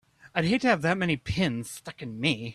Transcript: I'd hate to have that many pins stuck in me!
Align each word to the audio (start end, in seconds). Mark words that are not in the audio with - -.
I'd 0.33 0.45
hate 0.45 0.61
to 0.61 0.67
have 0.67 0.81
that 0.81 0.97
many 0.97 1.15
pins 1.17 1.69
stuck 1.69 2.01
in 2.01 2.19
me! 2.19 2.49